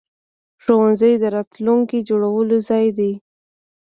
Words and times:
ښوونځی 0.63 1.13
د 1.21 1.23
راتلونکي 1.35 1.97
جوړولو 2.09 2.57
ځای 2.69 2.85
دی. 2.97 3.11